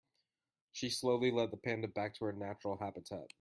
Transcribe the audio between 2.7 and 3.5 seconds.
habitat.